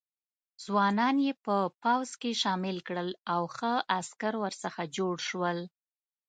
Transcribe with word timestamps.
ځوانان 0.65 1.15
یې 1.25 1.33
په 1.45 1.55
پوځ 1.83 2.09
کې 2.21 2.31
شامل 2.41 2.77
کړل 2.87 3.09
او 3.33 3.41
ښه 3.55 3.73
عسکر 3.97 4.33
ورڅخه 4.43 4.83
جوړ 4.97 5.15
شول. 5.27 5.59